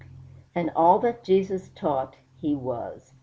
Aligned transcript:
And 0.55 0.71
all 0.75 0.97
that 0.97 1.23
Jesus 1.23 1.69
taught, 1.75 2.15
he 2.35 2.55
was. 2.55 3.13